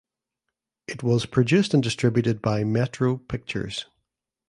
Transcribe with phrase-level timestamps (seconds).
[0.87, 3.85] It was produced and distributed by Metro Pictures.